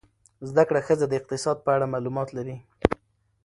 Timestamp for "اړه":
1.75-1.91